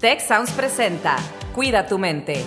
Tech 0.00 0.20
Sounds 0.20 0.52
presenta 0.52 1.16
Cuida 1.52 1.84
tu 1.84 1.98
mente. 1.98 2.44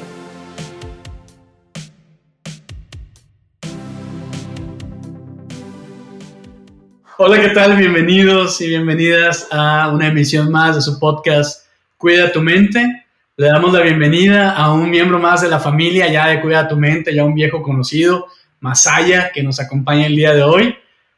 Hola, 7.18 7.42
¿qué 7.42 7.50
tal? 7.50 7.76
Bienvenidos 7.76 8.62
y 8.62 8.70
bienvenidas 8.70 9.50
a 9.52 9.90
una 9.90 10.08
emisión 10.08 10.50
más 10.50 10.78
de 10.78 10.82
su 10.82 10.98
podcast 10.98 11.68
Cuida 11.98 12.32
tu 12.32 12.40
mente. 12.40 13.06
Le 13.36 13.48
damos 13.48 13.74
la 13.74 13.82
bienvenida 13.82 14.54
a 14.54 14.72
un 14.72 14.90
miembro 14.90 15.20
más 15.20 15.42
de 15.42 15.50
la 15.50 15.60
familia 15.60 16.10
ya 16.10 16.28
de 16.28 16.40
Cuida 16.40 16.70
tu 16.70 16.78
mente, 16.78 17.14
ya 17.14 17.26
un 17.26 17.36
viejo 17.36 17.62
conocido, 17.62 18.28
Masaya, 18.62 19.30
que 19.34 19.44
nos 19.44 19.60
acompaña 19.60 20.06
el 20.06 20.16
día 20.16 20.34
de 20.34 20.44
hoy. 20.44 20.74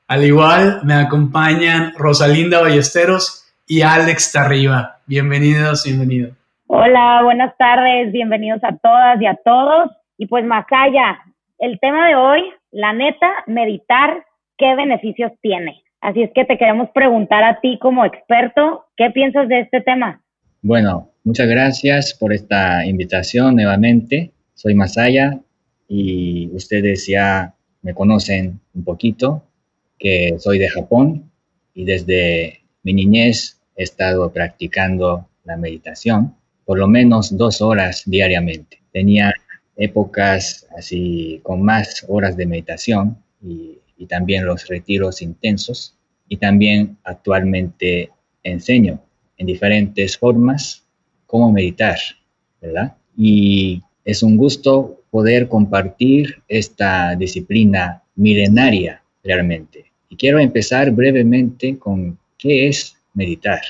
Al 0.08 0.26
igual 0.26 0.82
me 0.84 0.96
acompañan 0.96 1.94
Rosalinda 1.96 2.60
Ballesteros 2.60 3.46
y 3.68 3.84
Alex 3.84 4.32
Tarriba. 4.32 4.93
Bienvenidos, 5.06 5.84
bienvenidos. 5.84 6.32
Hola, 6.68 7.22
buenas 7.24 7.58
tardes, 7.58 8.14
bienvenidos 8.14 8.64
a 8.64 8.78
todas 8.78 9.22
y 9.22 9.26
a 9.26 9.36
todos. 9.44 9.92
Y 10.18 10.28
pues 10.28 10.46
más 10.46 10.66
allá, 10.72 11.20
el 11.60 11.78
tema 11.82 12.08
de 12.08 12.16
hoy, 12.16 12.42
la 12.72 12.94
neta, 12.94 13.30
meditar, 13.46 14.26
¿qué 14.58 14.74
beneficios 14.76 15.34
tiene? 15.42 15.84
Así 16.00 16.24
es 16.24 16.32
que 16.34 16.46
te 16.46 16.58
queremos 16.58 16.90
preguntar 16.92 17.44
a 17.44 17.60
ti 17.60 17.78
como 17.82 18.06
experto, 18.06 18.86
¿qué 18.96 19.10
piensas 19.10 19.50
de 19.50 19.60
este 19.60 19.82
tema? 19.82 20.22
Bueno, 20.62 21.10
muchas 21.26 21.50
gracias 21.50 22.14
por 22.14 22.32
esta 22.32 22.86
invitación 22.86 23.56
nuevamente. 23.56 24.32
Soy 24.54 24.74
Masaya 24.74 25.38
y 25.90 26.50
ustedes 26.54 27.08
ya 27.08 27.54
me 27.82 27.94
conocen 27.94 28.62
un 28.74 28.86
poquito, 28.86 29.44
que 30.00 30.36
soy 30.38 30.60
de 30.60 30.70
Japón 30.70 31.30
y 31.74 31.84
desde 31.84 32.62
mi 32.84 32.94
niñez 32.94 33.60
he 33.76 33.84
estado 33.84 34.32
practicando 34.32 35.28
la 35.44 35.58
meditación 35.58 36.36
por 36.66 36.80
lo 36.80 36.88
menos 36.88 37.36
dos 37.38 37.62
horas 37.62 38.04
diariamente. 38.06 38.82
Tenía 38.92 39.34
épocas 39.76 40.68
así 40.78 41.40
con 41.44 41.62
más 41.62 42.06
horas 42.08 42.38
de 42.38 42.46
meditación 42.46 43.18
y, 43.42 43.80
también 44.10 44.46
los 44.46 44.68
retiros 44.68 45.22
intensos 45.22 45.96
y 46.28 46.36
también 46.36 46.98
actualmente 47.06 48.12
enseño 48.44 49.00
en 49.38 49.48
diferentes 49.48 50.18
formas 50.18 50.84
cómo 51.26 51.54
meditar, 51.54 51.98
¿verdad? 52.62 52.98
Y 53.16 53.82
es 54.04 54.22
un 54.22 54.36
gusto 54.36 55.04
poder 55.10 55.48
compartir 55.48 56.44
esta 56.50 57.16
disciplina 57.16 58.04
milenaria 58.16 59.02
realmente. 59.24 59.86
Y 60.10 60.18
quiero 60.18 60.38
empezar 60.38 60.92
brevemente 60.92 61.80
con 61.80 62.20
qué 62.38 62.68
es 62.68 62.98
meditar, 63.14 63.62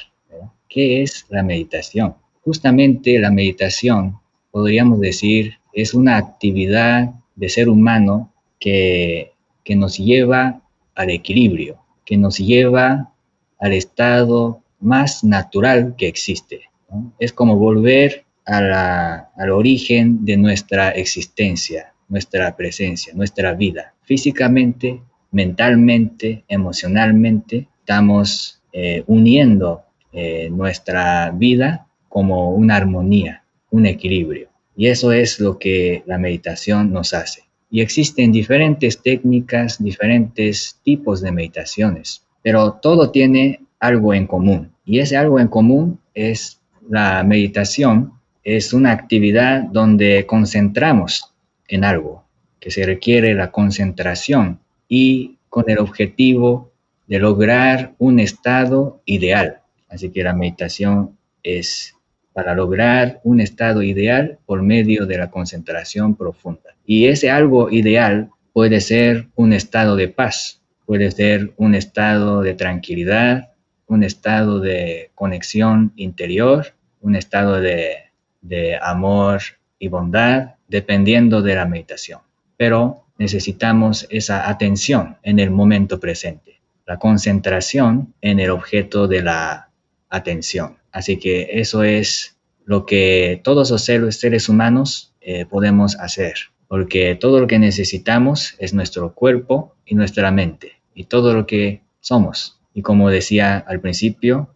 ¿qué 0.70 1.04
es 1.04 1.26
la 1.30 1.44
meditación? 1.44 2.16
Justamente 2.44 3.20
la 3.20 3.32
meditación, 3.32 4.20
podríamos 4.52 5.00
decir, 5.00 5.60
es 5.72 5.94
una 5.94 6.18
actividad 6.18 7.14
de 7.36 7.50
ser 7.50 7.70
humano 7.70 8.32
que, 8.60 9.32
nos 9.76 9.98
lleva 9.98 10.62
al 10.94 11.10
equilibrio, 11.10 11.80
que 12.06 12.18
nos 12.18 12.38
lleva 12.38 13.12
al 13.60 13.74
estado 13.74 14.62
más 14.80 15.24
natural 15.24 15.96
que 15.98 16.08
existe. 16.08 16.70
Es 17.18 17.34
como 17.34 17.58
volver 17.58 18.26
al 18.46 19.50
origen 19.50 20.26
de 20.26 20.38
nuestra 20.38 20.90
existencia, 20.92 21.94
nuestra 22.10 22.56
presencia, 22.56 23.14
nuestra 23.16 23.54
vida. 23.54 23.94
Físicamente, 24.04 25.02
mentalmente, 25.32 26.44
emocionalmente, 26.48 27.68
estamos 27.80 28.62
eh, 28.74 29.04
uniendo 29.08 29.84
eh, 30.12 30.50
nuestra 30.50 31.32
vida 31.32 31.88
como 32.10 32.52
una 32.52 32.76
armonía, 32.76 33.44
un 33.70 33.86
equilibrio. 33.86 34.50
Y 34.76 34.88
eso 34.88 35.12
es 35.12 35.40
lo 35.40 35.60
que 35.60 36.04
la 36.08 36.18
meditación 36.18 36.92
nos 36.92 37.14
hace. 37.14 37.44
Y 37.70 37.82
existen 37.82 38.32
diferentes 38.32 39.02
técnicas, 39.02 39.84
diferentes 39.84 40.80
tipos 40.84 41.22
de 41.22 41.32
meditaciones, 41.32 42.26
pero 42.42 42.74
todo 42.74 43.12
tiene 43.12 43.62
algo 43.80 44.14
en 44.14 44.28
común. 44.28 44.72
Y 44.86 45.00
ese 45.00 45.18
algo 45.18 45.40
en 45.40 45.48
común 45.48 46.00
es 46.14 46.60
la 46.90 47.24
meditación, 47.24 48.14
es 48.44 48.74
una 48.74 48.92
actividad 48.92 49.64
donde 49.64 50.26
concentramos 50.26 51.34
en 51.68 51.84
algo, 51.84 52.24
que 52.60 52.72
se 52.72 52.86
requiere 52.86 53.34
la 53.34 53.52
concentración 53.52 54.60
y 54.88 55.38
con 55.50 55.70
el 55.70 55.80
objetivo 55.80 56.73
de 57.08 57.20
lograr 57.20 57.94
un 57.98 58.20
estado 58.20 59.02
ideal. 59.06 59.62
Así 59.90 60.10
que 60.10 60.24
la 60.24 60.34
meditación 60.34 61.18
es 61.44 61.96
para 62.34 62.56
lograr 62.56 63.22
un 63.24 63.40
estado 63.40 63.84
ideal 63.84 64.40
por 64.46 64.64
medio 64.64 65.06
de 65.06 65.18
la 65.18 65.30
concentración 65.30 66.16
profunda. 66.16 66.76
Y 66.86 67.06
ese 67.06 67.30
algo 67.30 67.70
ideal 67.70 68.30
puede 68.54 68.82
ser 68.82 69.28
un 69.36 69.54
estado 69.54 69.96
de 69.96 70.08
paz, 70.08 70.62
puede 70.86 71.12
ser 71.12 71.54
un 71.58 71.76
estado 71.76 72.42
de 72.42 72.56
tranquilidad, 72.56 73.52
un 73.88 74.04
estado 74.04 74.60
de 74.60 75.12
conexión 75.16 75.94
interior, 75.96 76.74
un 77.02 77.16
estado 77.16 77.60
de, 77.60 77.98
de 78.42 78.78
amor 78.82 79.42
y 79.78 79.88
bondad, 79.88 80.56
dependiendo 80.68 81.42
de 81.42 81.56
la 81.56 81.66
meditación. 81.66 82.22
Pero 82.58 83.06
necesitamos 83.18 84.08
esa 84.10 84.50
atención 84.50 85.18
en 85.24 85.40
el 85.40 85.52
momento 85.52 86.00
presente, 86.00 86.62
la 86.86 86.98
concentración 87.00 88.14
en 88.22 88.40
el 88.40 88.50
objeto 88.50 89.08
de 89.08 89.22
la 89.22 89.70
atención. 90.10 90.78
Así 90.92 91.18
que 91.18 91.50
eso 91.54 91.84
es 91.84 92.38
lo 92.66 92.86
que 92.86 93.42
todos 93.44 93.72
los 93.72 93.84
seres, 93.84 94.50
humanos 94.50 95.14
eh, 95.22 95.46
podemos 95.46 95.98
hacer, 96.00 96.36
porque 96.68 97.16
todo 97.16 97.40
lo 97.40 97.48
que 97.48 97.60
necesitamos 97.60 98.56
es 98.60 98.74
nuestro 98.74 99.14
cuerpo 99.14 99.76
y 99.86 99.96
nuestra 99.96 100.32
mente, 100.32 100.74
y 100.94 101.06
todo 101.06 101.34
lo 101.34 101.46
que 101.46 101.82
somos. 102.00 102.60
Y 102.74 102.82
como 102.82 103.10
decía 103.10 103.58
al 103.58 103.80
principio, 103.80 104.50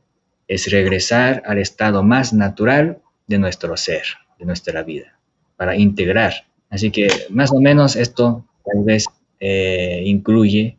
es 0.47 0.71
regresar 0.71 1.43
al 1.45 1.57
estado 1.57 2.03
más 2.03 2.33
natural 2.33 2.99
de 3.27 3.37
nuestro 3.37 3.75
ser, 3.77 4.03
de 4.39 4.45
nuestra 4.45 4.83
vida, 4.83 5.19
para 5.57 5.75
integrar. 5.75 6.33
Así 6.69 6.91
que 6.91 7.07
más 7.29 7.51
o 7.51 7.59
menos 7.59 7.95
esto 7.95 8.45
tal 8.65 8.83
vez 8.83 9.05
eh, 9.39 10.01
incluye 10.05 10.77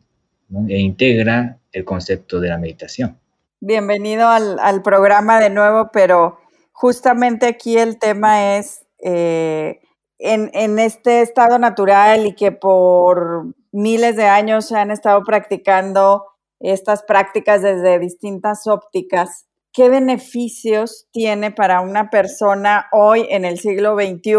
e 0.67 0.79
integra 0.79 1.59
el 1.71 1.85
concepto 1.85 2.39
de 2.39 2.49
la 2.49 2.57
meditación. 2.57 3.19
Bienvenido 3.61 4.27
al, 4.27 4.81
programa 4.81 5.39
de 5.39 5.49
nuevo, 5.49 5.89
pero 5.91 6.39
justamente 6.71 7.45
aquí 7.45 7.77
el 7.77 7.99
tema 7.99 8.57
es 8.57 8.85
eh, 9.03 9.79
en, 10.17 10.79
este 10.79 11.21
estado 11.21 11.59
natural 11.59 12.25
y 12.25 12.35
que 12.35 12.51
por 12.51 13.53
miles 13.71 14.15
de 14.15 14.25
años 14.25 14.65
se 14.65 14.77
han 14.77 14.91
estado 14.91 15.23
practicando 15.23 16.25
estas 16.59 17.03
prácticas 17.03 17.61
desde 17.61 17.99
distintas 17.99 18.65
ópticas. 18.65 19.45
¿Qué 19.71 19.89
beneficios 19.89 21.07
tiene 21.11 21.51
para 21.51 21.81
una 21.81 22.09
persona 22.09 22.87
hoy 22.91 23.27
en 23.29 23.45
el 23.45 23.59
siglo 23.59 23.95
XXI, 23.95 24.33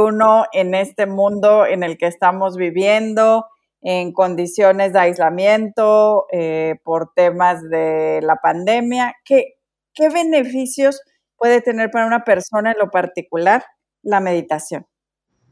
en 0.52 0.74
este 0.74 1.06
mundo 1.06 1.66
en 1.66 1.82
el 1.82 1.98
que 1.98 2.06
estamos 2.06 2.56
viviendo? 2.56 3.46
En 3.82 4.12
condiciones 4.12 4.92
de 4.92 4.98
aislamiento 4.98 6.26
eh, 6.32 6.76
por 6.84 7.12
temas 7.14 7.62
de 7.68 8.20
la 8.22 8.36
pandemia. 8.36 9.14
¿Qué, 9.24 9.54
¿Qué 9.94 10.08
beneficios 10.08 11.00
puede 11.36 11.62
tener 11.62 11.90
para 11.90 12.06
una 12.06 12.24
persona 12.24 12.72
en 12.72 12.78
lo 12.78 12.90
particular 12.90 13.64
la 14.02 14.20
meditación? 14.20 14.86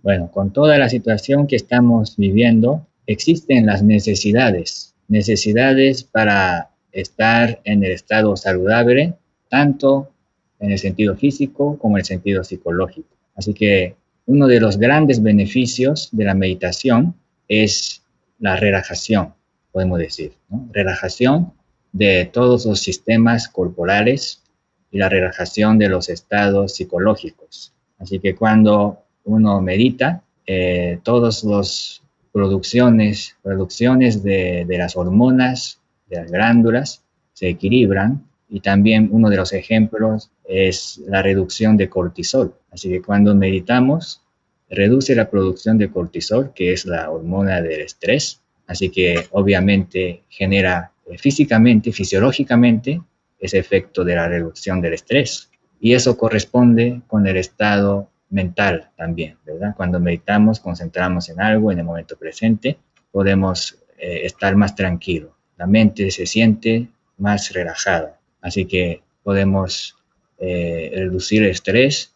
Bueno, 0.03 0.31
con 0.31 0.53
toda 0.53 0.79
la 0.79 0.89
situación 0.89 1.47
que 1.47 1.57
estamos 1.57 2.17
viviendo, 2.17 2.87
existen 3.07 3.67
las 3.67 3.83
necesidades, 3.83 4.95
necesidades 5.09 6.05
para 6.05 6.71
estar 6.93 7.61
en 7.65 7.83
el 7.85 7.93
estado 7.93 8.37
saludable, 8.37 9.15
tanto 9.49 10.11
en 10.61 10.73
el 10.73 10.79
sentido 10.79 11.17
físico 11.17 11.79
como 11.79 11.97
en 11.97 12.01
el 12.01 12.07
sentido 12.07 12.45
psicológico. 12.45 13.09
Así 13.35 13.55
que 13.55 13.97
uno 14.27 14.47
de 14.47 14.61
los 14.61 14.79
grandes 14.79 15.23
beneficios 15.23 16.11
de 16.13 16.25
la 16.25 16.35
meditación 16.35 17.15
es 17.49 17.98
la 18.39 18.57
relajación, 18.57 19.35
podemos 19.73 19.99
decir, 19.99 20.33
relajación 20.73 21.53
de 21.93 22.29
todos 22.33 22.67
los 22.67 22.81
sistemas 22.81 23.49
corporales 23.49 24.43
y 24.91 24.99
la 24.99 25.09
relajación 25.09 25.79
de 25.79 25.89
los 25.89 26.09
estados 26.09 26.75
psicológicos. 26.75 27.73
Así 27.99 28.21
que 28.21 28.35
cuando 28.35 29.03
uno 29.25 29.61
medita, 29.61 30.23
eh, 30.47 31.01
todas 31.03 31.45
las 31.45 32.03
producciones, 32.33 33.37
producciones 33.43 34.23
de, 34.23 34.65
de 34.67 34.79
las 34.79 34.97
hormonas, 34.97 35.81
de 36.09 36.17
las 36.17 36.31
glándulas, 36.31 37.03
se 37.33 37.49
equilibran 37.49 38.25
y 38.49 38.61
también 38.61 39.09
uno 39.13 39.29
de 39.29 39.37
los 39.37 39.53
ejemplos 39.53 40.31
es 40.45 41.01
la 41.07 41.23
reducción 41.23 41.77
de 41.77 41.89
cortisol. 41.89 42.55
Así 42.71 42.89
que 42.89 43.03
cuando 43.03 43.35
meditamos, 43.35 44.23
reduce 44.71 45.15
la 45.15 45.31
producción 45.31 45.79
de 45.79 45.91
cortisol, 45.91 46.53
que 46.55 46.73
es 46.73 46.85
la 46.85 47.11
hormona 47.11 47.61
del 47.63 47.81
estrés, 47.81 48.41
así 48.67 48.91
que 48.91 49.27
obviamente 49.33 50.23
genera 50.29 50.93
eh, 51.07 51.19
físicamente, 51.19 51.93
fisiológicamente, 51.93 53.01
ese 53.39 53.59
efecto 53.59 54.05
de 54.05 54.17
la 54.17 54.29
reducción 54.29 54.81
del 54.81 54.95
estrés. 54.95 55.51
Y 55.81 55.95
eso 55.95 56.19
corresponde 56.19 57.03
con 57.07 57.27
el 57.27 57.37
estado 57.37 58.11
mental 58.31 58.91
también, 58.97 59.39
¿verdad? 59.47 59.75
Cuando 59.77 60.01
meditamos, 60.01 60.61
concentramos 60.61 61.29
en 61.29 61.41
algo 61.41 61.73
en 61.73 61.79
el 61.79 61.85
momento 61.85 62.17
presente, 62.17 62.79
podemos 63.11 63.79
eh, 63.97 64.23
estar 64.25 64.55
más 64.57 64.75
tranquilo. 64.75 65.37
La 65.57 65.67
mente 65.67 66.11
se 66.11 66.27
siente 66.27 66.89
más 67.17 67.53
relajada. 67.53 68.19
Así 68.41 68.67
que 68.67 69.03
podemos 69.23 69.97
eh, 70.39 70.91
reducir 70.95 71.43
el 71.43 71.51
estrés 71.51 72.15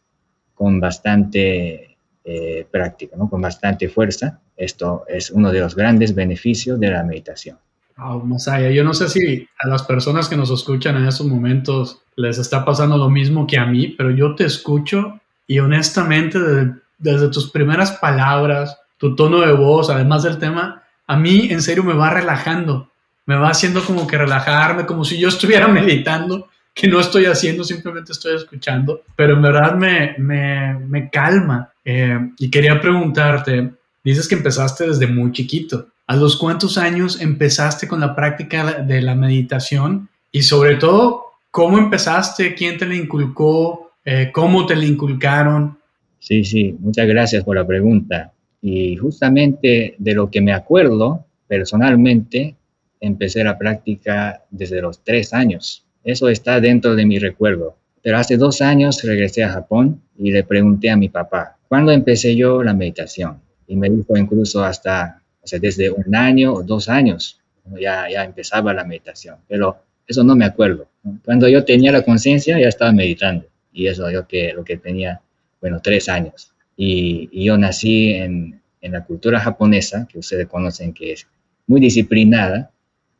con 0.54 0.80
bastante 0.80 1.91
eh, 2.24 2.66
práctica, 2.70 3.16
¿no? 3.16 3.28
con 3.28 3.40
bastante 3.40 3.88
fuerza. 3.88 4.40
Esto 4.56 5.04
es 5.08 5.30
uno 5.30 5.50
de 5.50 5.60
los 5.60 5.74
grandes 5.74 6.14
beneficios 6.14 6.78
de 6.78 6.90
la 6.90 7.02
meditación. 7.02 7.58
Wow, 7.96 8.24
Masaya, 8.24 8.70
yo 8.70 8.84
no 8.84 8.94
sé 8.94 9.08
si 9.08 9.46
a 9.62 9.68
las 9.68 9.82
personas 9.82 10.28
que 10.28 10.36
nos 10.36 10.50
escuchan 10.50 10.96
en 10.96 11.06
estos 11.06 11.26
momentos 11.26 12.00
les 12.16 12.38
está 12.38 12.64
pasando 12.64 12.96
lo 12.96 13.10
mismo 13.10 13.46
que 13.46 13.58
a 13.58 13.66
mí, 13.66 13.88
pero 13.88 14.10
yo 14.10 14.34
te 14.34 14.44
escucho 14.44 15.20
y 15.46 15.58
honestamente 15.58 16.38
desde, 16.38 16.74
desde 16.98 17.28
tus 17.28 17.50
primeras 17.50 17.92
palabras, 17.92 18.78
tu 18.96 19.14
tono 19.14 19.40
de 19.40 19.52
voz, 19.52 19.90
además 19.90 20.22
del 20.22 20.38
tema, 20.38 20.82
a 21.06 21.16
mí 21.16 21.48
en 21.50 21.60
serio 21.60 21.84
me 21.84 21.94
va 21.94 22.10
relajando, 22.10 22.90
me 23.26 23.36
va 23.36 23.50
haciendo 23.50 23.84
como 23.84 24.06
que 24.06 24.16
relajarme, 24.16 24.86
como 24.86 25.04
si 25.04 25.18
yo 25.18 25.28
estuviera 25.28 25.68
meditando, 25.68 26.48
que 26.74 26.88
no 26.88 27.00
estoy 27.00 27.26
haciendo, 27.26 27.64
simplemente 27.64 28.12
estoy 28.12 28.36
escuchando, 28.36 29.02
pero 29.14 29.34
en 29.34 29.42
verdad 29.42 29.74
me, 29.74 30.14
me, 30.18 30.78
me 30.78 31.10
calma. 31.10 31.71
Eh, 31.84 32.18
y 32.38 32.50
quería 32.50 32.80
preguntarte, 32.80 33.72
dices 34.04 34.28
que 34.28 34.34
empezaste 34.34 34.86
desde 34.86 35.06
muy 35.06 35.32
chiquito. 35.32 35.88
¿A 36.06 36.16
los 36.16 36.36
cuántos 36.36 36.78
años 36.78 37.20
empezaste 37.20 37.88
con 37.88 38.00
la 38.00 38.14
práctica 38.14 38.82
de 38.82 39.00
la 39.00 39.14
meditación? 39.14 40.08
Y 40.30 40.42
sobre 40.42 40.76
todo, 40.76 41.24
¿cómo 41.50 41.78
empezaste? 41.78 42.54
¿Quién 42.54 42.78
te 42.78 42.86
la 42.86 42.94
inculcó? 42.94 43.92
Eh, 44.04 44.30
¿Cómo 44.32 44.66
te 44.66 44.76
la 44.76 44.84
inculcaron? 44.84 45.78
Sí, 46.18 46.44
sí, 46.44 46.76
muchas 46.78 47.06
gracias 47.06 47.44
por 47.44 47.56
la 47.56 47.66
pregunta. 47.66 48.32
Y 48.60 48.96
justamente 48.96 49.94
de 49.98 50.14
lo 50.14 50.30
que 50.30 50.40
me 50.40 50.52
acuerdo 50.52 51.24
personalmente, 51.46 52.54
empecé 53.00 53.44
la 53.44 53.58
práctica 53.58 54.42
desde 54.50 54.80
los 54.80 55.02
tres 55.04 55.34
años. 55.34 55.84
Eso 56.04 56.28
está 56.28 56.60
dentro 56.60 56.94
de 56.94 57.04
mi 57.04 57.18
recuerdo. 57.18 57.76
Pero 58.02 58.18
hace 58.18 58.36
dos 58.36 58.60
años 58.60 59.02
regresé 59.02 59.44
a 59.44 59.50
Japón 59.50 60.02
y 60.18 60.32
le 60.32 60.44
pregunté 60.44 60.90
a 60.90 60.96
mi 60.96 61.08
papá, 61.08 61.56
¿cuándo 61.68 61.92
empecé 61.92 62.34
yo 62.34 62.62
la 62.62 62.74
meditación? 62.74 63.40
Y 63.68 63.76
me 63.76 63.88
dijo 63.88 64.16
incluso 64.16 64.64
hasta, 64.64 65.22
o 65.42 65.46
sea, 65.46 65.58
desde 65.58 65.90
un 65.90 66.14
año 66.14 66.52
o 66.52 66.62
dos 66.62 66.88
años, 66.88 67.40
ya, 67.80 68.10
ya 68.10 68.24
empezaba 68.24 68.74
la 68.74 68.84
meditación. 68.84 69.36
Pero 69.48 69.76
eso 70.06 70.24
no 70.24 70.34
me 70.34 70.44
acuerdo. 70.44 70.88
Cuando 71.24 71.48
yo 71.48 71.64
tenía 71.64 71.92
la 71.92 72.02
conciencia 72.02 72.58
ya 72.58 72.68
estaba 72.68 72.92
meditando. 72.92 73.46
Y 73.72 73.86
eso 73.86 74.10
yo 74.10 74.26
que, 74.26 74.52
lo 74.52 74.64
que 74.64 74.76
tenía, 74.76 75.20
bueno, 75.60 75.80
tres 75.80 76.08
años. 76.08 76.52
Y, 76.76 77.28
y 77.32 77.44
yo 77.44 77.56
nací 77.56 78.14
en, 78.14 78.60
en 78.80 78.92
la 78.92 79.04
cultura 79.04 79.38
japonesa, 79.40 80.06
que 80.10 80.18
ustedes 80.18 80.48
conocen 80.48 80.92
que 80.92 81.12
es 81.12 81.26
muy 81.68 81.80
disciplinada, 81.80 82.71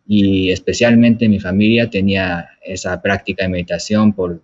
y 0.06 0.50
especialmente 0.50 1.28
mi 1.28 1.38
familia 1.38 1.88
tenía 1.88 2.50
esa 2.64 3.00
práctica 3.00 3.44
de 3.44 3.50
meditación 3.50 4.12
por, 4.12 4.40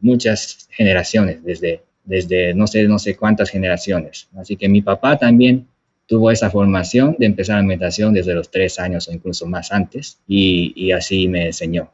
muchas 0.00 0.68
generaciones, 0.72 1.44
desde, 1.44 1.82
desde 2.04 2.54
no 2.54 2.66
sé, 2.66 2.88
no 2.88 2.98
sé 2.98 3.16
cuántas 3.16 3.50
generaciones. 3.50 4.28
Así 4.36 4.56
que 4.56 4.68
mi 4.68 4.82
papá 4.82 5.16
también 5.16 5.68
tuvo 6.06 6.32
esa 6.32 6.50
formación 6.50 7.14
de 7.20 7.26
empezar 7.26 7.58
la 7.58 7.62
meditación 7.62 8.12
desde 8.12 8.34
los 8.34 8.50
tres 8.50 8.80
años 8.80 9.06
o 9.06 9.12
incluso 9.12 9.46
más 9.46 9.70
antes 9.70 10.18
y, 10.26 10.90
así 10.90 11.28
me 11.28 11.46
enseñó 11.46 11.92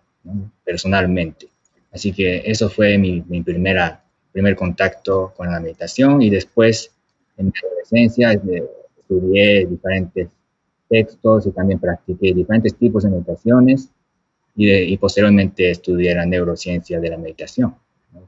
personalmente. 0.65 1.49
Así 1.93 2.13
que 2.13 2.43
eso 2.47 2.71
fue 2.71 2.97
mi, 2.97 3.23
mi, 3.29 3.43
primera, 3.43 4.03
primer 4.33 4.57
contacto 4.57 5.35
con 5.37 5.53
la 5.53 5.61
meditación 5.61 6.23
y 6.23 6.31
después 6.31 6.91
en 7.37 7.47
mi 7.47 7.53
adolescencia 7.63 8.33
estudié 8.33 9.67
diferentes 9.67 10.29
textos 10.89 11.47
y 11.47 11.53
también 11.53 11.79
practiqué 11.79 12.33
diferentes 12.33 12.75
tipos 12.77 13.05
de 13.05 13.11
meditaciones 13.11 13.91
y, 14.57 14.97
posteriormente 14.97 15.71
estudié 15.71 16.15
la 16.15 16.27
neurociencia 16.27 16.99
de 16.99 17.11
la 17.11 17.17
meditación, 17.17 17.77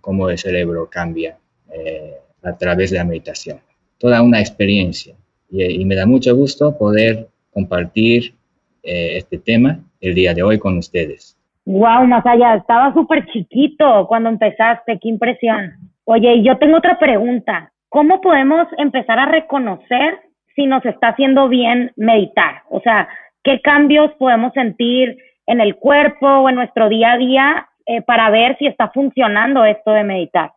cómo 0.01 0.31
el 0.31 0.39
cerebro 0.39 0.89
cambia 0.89 1.37
eh, 1.73 2.15
a 2.43 2.57
través 2.57 2.91
de 2.93 2.99
la 2.99 3.05
meditación. 3.05 3.59
Toda 3.99 4.23
una 4.23 4.39
experiencia 4.39 5.17
y, 5.51 5.85
me 5.85 5.97
da 5.97 6.07
mucho 6.07 6.35
gusto 6.37 6.79
poder 6.79 7.29
compartir 7.53 8.35
eh, 8.83 9.17
este 9.17 9.39
tema 9.39 9.81
el 10.01 10.15
día 10.15 10.33
de 10.33 10.43
hoy 10.43 10.59
con 10.59 10.79
ustedes. 10.79 11.37
Wow, 11.67 12.06
Masaya, 12.06 12.55
estaba 12.55 12.93
súper 12.95 13.27
chiquito 13.33 14.06
cuando 14.09 14.29
empezaste, 14.29 14.99
qué 15.01 15.09
impresión. 15.09 15.73
Oye, 16.05 16.43
yo 16.43 16.56
tengo 16.59 16.79
otra 16.79 16.99
pregunta. 16.99 17.73
¿Cómo 17.89 18.21
podemos 18.21 18.67
empezar 18.79 19.19
a 19.19 19.27
reconocer 19.27 20.19
si 20.55 20.67
nos 20.67 20.85
está 20.85 21.08
haciendo 21.08 21.49
bien 21.49 21.93
meditar. 21.97 22.62
O 22.70 22.81
sea, 22.81 23.08
qué 23.43 23.61
cambios 23.61 24.11
podemos 24.19 24.52
sentir 24.52 25.19
en 25.47 25.61
el 25.61 25.76
cuerpo 25.76 26.26
o 26.26 26.49
en 26.49 26.56
nuestro 26.56 26.88
día 26.88 27.12
a 27.12 27.19
día 27.19 27.69
eh, 27.87 28.02
para 28.02 28.31
ver 28.31 28.56
si 28.58 28.67
está 28.67 28.91
funcionando 28.91 29.64
esto 29.64 29.93
de 29.93 30.05
meditar. 30.05 30.52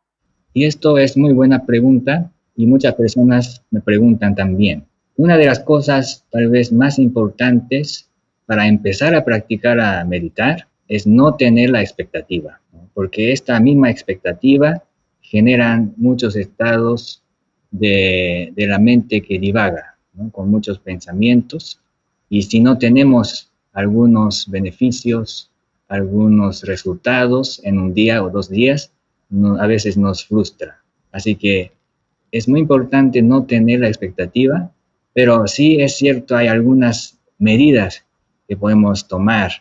Y 0.53 0.65
esto 0.65 0.97
es 0.97 1.17
muy 1.17 1.33
buena 1.33 1.65
pregunta 1.65 2.29
y 2.55 2.67
muchas 2.67 2.93
personas 2.93 3.65
me 3.71 3.81
preguntan 3.81 4.35
también. 4.35 4.85
Una 5.15 5.37
de 5.37 5.45
las 5.45 5.59
cosas 5.59 6.25
tal 6.31 6.49
vez 6.49 6.71
más 6.71 6.99
importantes 6.99 8.09
para 8.45 8.67
empezar 8.67 9.15
a 9.15 9.23
practicar 9.23 9.79
a 9.79 10.03
meditar 10.05 10.67
es 10.87 11.07
no 11.07 11.35
tener 11.35 11.69
la 11.69 11.81
expectativa, 11.81 12.59
porque 12.93 13.31
esta 13.31 13.59
misma 13.59 13.89
expectativa 13.89 14.83
generan 15.21 15.93
muchos 15.97 16.35
estados 16.35 17.23
de, 17.73 18.53
de 18.55 18.67
la 18.67 18.79
mente 18.79 19.21
que 19.21 19.39
divaga, 19.39 19.97
con 20.31 20.49
muchos 20.49 20.79
pensamientos. 20.79 21.79
Y 22.29 22.43
si 22.43 22.61
no 22.61 22.77
tenemos 22.77 23.51
algunos 23.73 24.49
beneficios, 24.49 25.49
algunos 25.87 26.63
resultados 26.63 27.59
en 27.63 27.79
un 27.79 27.93
día 27.93 28.23
o 28.23 28.29
dos 28.29 28.49
días, 28.49 28.91
a 29.59 29.67
veces 29.67 29.97
nos 29.97 30.25
frustra. 30.25 30.79
Así 31.11 31.35
que 31.35 31.71
es 32.31 32.47
muy 32.47 32.59
importante 32.61 33.21
no 33.21 33.43
tener 33.43 33.81
la 33.81 33.87
expectativa, 33.87 34.71
pero 35.13 35.47
sí 35.47 35.81
es 35.81 35.97
cierto, 35.97 36.35
hay 36.35 36.47
algunas 36.47 37.19
medidas 37.37 38.05
que 38.47 38.57
podemos 38.57 39.07
tomar 39.07 39.51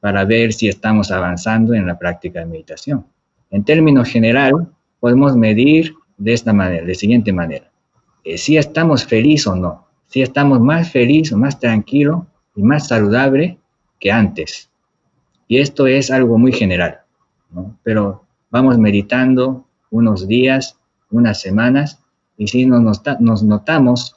para 0.00 0.24
ver 0.24 0.52
si 0.52 0.68
estamos 0.68 1.10
avanzando 1.10 1.74
en 1.74 1.86
la 1.86 1.98
práctica 1.98 2.40
de 2.40 2.46
meditación. 2.46 3.06
En 3.50 3.64
términos 3.64 4.08
general, 4.08 4.68
podemos 5.00 5.36
medir 5.36 5.94
de 6.16 6.32
esta 6.32 6.52
manera, 6.52 6.84
de 6.84 6.94
siguiente 6.94 7.32
manera. 7.32 7.70
Eh, 8.24 8.38
si 8.38 8.56
estamos 8.56 9.04
felices 9.04 9.46
o 9.46 9.56
no, 9.56 9.86
si 10.06 10.22
estamos 10.22 10.60
más 10.60 10.90
felices, 10.90 11.36
más 11.36 11.58
tranquilos 11.58 12.22
y 12.54 12.62
más 12.62 12.88
saludable 12.88 13.58
que 14.00 14.12
antes. 14.12 14.70
Y 15.48 15.58
esto 15.58 15.86
es 15.86 16.10
algo 16.10 16.38
muy 16.38 16.52
general. 16.52 17.00
Pero 17.82 18.24
vamos 18.50 18.78
meditando 18.78 19.66
unos 19.90 20.26
días, 20.26 20.78
unas 21.10 21.40
semanas, 21.40 22.00
y 22.36 22.48
si 22.48 22.66
nos, 22.66 23.02
nos 23.20 23.42
notamos 23.42 24.16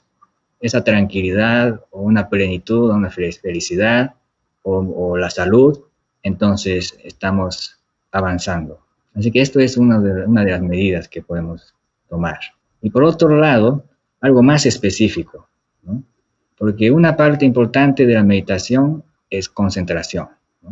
esa 0.60 0.84
tranquilidad 0.84 1.82
o 1.92 2.02
una 2.02 2.30
plenitud, 2.30 2.90
o 2.90 2.96
una 2.96 3.12
felicidad 3.12 4.16
o, 4.64 4.80
o, 4.80 5.18
la 5.18 5.30
salud, 5.30 5.80
entonces 6.24 6.98
estamos 7.04 7.80
avanzando. 8.12 8.80
Así 9.14 9.32
que 9.32 9.42
esto 9.42 9.60
es 9.60 9.78
una 9.78 10.00
de, 10.00 10.26
una 10.26 10.44
de 10.44 10.52
las 10.52 10.62
medidas 10.62 11.08
que 11.08 11.22
podemos 11.22 11.76
tomar. 12.10 12.40
Y 12.82 12.90
por 12.90 13.04
otro 13.04 13.36
lado, 13.38 13.86
algo 14.22 14.42
más 14.42 14.66
específico, 14.66 15.48
porque 16.58 16.90
una 16.92 17.16
parte 17.16 17.46
importante 17.46 18.06
de 18.06 18.16
la 18.16 18.24
meditación 18.24 19.04
es 19.30 19.48
concentración, 19.50 20.28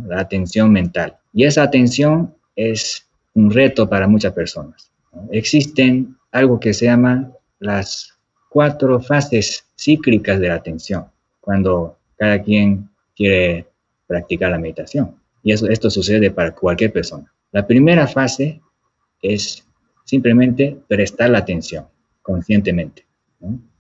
la 0.08 0.22
atención 0.22 0.72
mental. 0.72 1.18
Y 1.34 1.44
esa 1.44 1.64
atención 1.64 2.34
es 2.56 3.08
un 3.34 3.52
reto 3.52 3.88
para 3.88 4.08
muchas 4.08 4.34
personas. 4.34 4.92
Existen 5.32 6.18
algo 6.32 6.60
que 6.60 6.74
se 6.74 6.86
llama 6.86 7.32
las 7.60 8.18
cuatro 8.50 9.00
fases 9.00 9.66
cíclicas 9.78 10.40
de 10.40 10.48
la 10.48 10.56
atención, 10.56 11.06
cuando 11.42 11.98
cada 12.18 12.42
quien 12.42 12.90
quiere 13.16 13.68
practicar 14.08 14.52
la 14.52 14.58
meditación. 14.58 15.16
Y 15.44 15.52
esto 15.52 15.90
sucede 15.90 16.32
para 16.32 16.56
cualquier 16.56 16.92
persona. 16.92 17.32
La 17.52 17.68
primera 17.68 18.08
fase 18.08 18.62
es 19.22 19.65
simplemente 20.06 20.78
prestar 20.88 21.32
la 21.32 21.40
atención 21.40 21.86
conscientemente. 22.22 23.06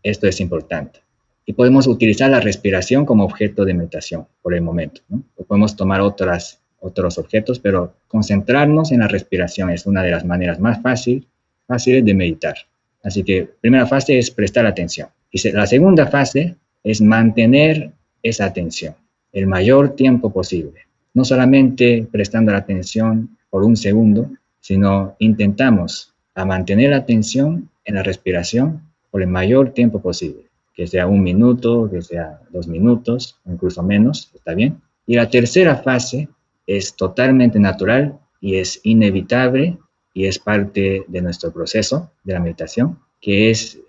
Esto 0.03 0.27
es 0.27 0.41
importante. 0.41 0.99
Y 1.45 1.53
podemos 1.53 1.87
utilizar 1.87 2.29
la 2.29 2.41
respiración 2.41 3.05
como 3.05 3.23
objeto 3.23 3.63
de 3.65 3.73
meditación 3.73 4.27
por 4.41 4.53
el 4.53 4.61
momento. 4.61 5.01
O 5.37 5.43
podemos 5.43 5.75
tomar 5.75 6.01
otras, 6.01 6.59
otros 6.79 7.17
objetos, 7.17 7.59
pero 7.59 7.93
concentrarnos 8.07 8.91
en 8.91 8.99
la 8.99 9.07
respiración 9.07 9.69
es 9.69 9.85
una 9.85 10.03
de 10.03 10.11
las 10.11 10.25
maneras 10.25 10.59
más 10.59 10.81
fácil, 10.81 11.27
fáciles 11.67 12.03
de 12.03 12.13
meditar. 12.13 12.55
Así 13.03 13.23
que 13.23 13.47
primera 13.61 13.85
fase 13.85 14.17
es 14.17 14.31
prestar 14.31 14.65
atención. 14.65 15.07
Y 15.31 15.51
la 15.51 15.67
segunda 15.67 16.07
fase 16.07 16.55
es 16.83 17.01
mantener 17.01 17.91
esa 18.23 18.45
atención 18.45 18.95
el 19.31 19.47
mayor 19.47 19.95
tiempo 19.95 20.31
posible. 20.31 20.81
No 21.13 21.25
solamente 21.25 22.07
prestando 22.11 22.51
la 22.51 22.59
atención 22.59 23.37
por 23.49 23.63
un 23.63 23.75
segundo, 23.77 24.31
sino 24.59 25.15
intentamos 25.19 26.14
a 26.35 26.45
mantener 26.45 26.91
la 26.91 26.97
atención 26.97 27.69
en 27.85 27.95
la 27.95 28.03
respiración 28.03 28.81
por 29.09 29.21
el 29.21 29.29
mayor 29.29 29.71
tiempo 29.71 30.01
posible, 30.01 30.49
que 30.73 30.85
sea 30.85 31.07
un 31.07 31.23
minuto, 31.23 31.89
que 31.89 32.01
sea 32.01 32.41
dos 32.51 32.67
minutos, 32.67 33.39
incluso 33.45 33.81
menos, 33.81 34.31
está 34.35 34.53
bien. 34.53 34.81
Y 35.07 35.15
la 35.15 35.29
tercera 35.29 35.77
fase 35.77 36.27
es 36.67 36.95
totalmente 36.95 37.59
natural 37.59 38.19
y 38.41 38.55
es 38.55 38.81
inevitable 38.83 39.77
y 40.13 40.25
es 40.25 40.39
parte 40.39 41.05
de 41.07 41.21
nuestro 41.21 41.51
proceso 41.51 42.11
de 42.23 42.33
la 42.33 42.39
meditación, 42.39 42.99
que 43.21 43.49
es 43.49 43.79